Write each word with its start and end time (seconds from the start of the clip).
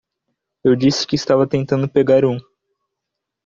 Eu 0.63 0.75
disse 0.75 1.05
que 1.05 1.13
estava 1.15 1.45
tentando 1.45 1.87
pegar 1.87 2.25
um. 2.25 2.39